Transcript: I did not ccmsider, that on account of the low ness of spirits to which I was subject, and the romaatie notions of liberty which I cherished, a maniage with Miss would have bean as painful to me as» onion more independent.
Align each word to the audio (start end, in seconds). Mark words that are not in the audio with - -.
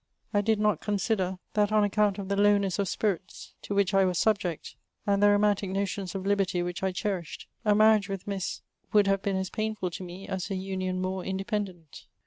I 0.33 0.41
did 0.41 0.59
not 0.59 0.81
ccmsider, 0.81 1.37
that 1.53 1.71
on 1.71 1.83
account 1.83 2.17
of 2.17 2.27
the 2.27 2.35
low 2.35 2.57
ness 2.57 2.79
of 2.79 2.87
spirits 2.87 3.53
to 3.61 3.75
which 3.75 3.93
I 3.93 4.03
was 4.03 4.17
subject, 4.17 4.75
and 5.05 5.21
the 5.21 5.27
romaatie 5.27 5.69
notions 5.69 6.15
of 6.15 6.25
liberty 6.25 6.63
which 6.63 6.81
I 6.81 6.91
cherished, 6.91 7.47
a 7.63 7.75
maniage 7.75 8.09
with 8.09 8.25
Miss 8.25 8.63
would 8.93 9.05
have 9.05 9.21
bean 9.21 9.35
as 9.35 9.51
painful 9.51 9.91
to 9.91 10.03
me 10.03 10.27
as» 10.27 10.49
onion 10.49 11.01
more 11.01 11.23
independent. 11.23 12.07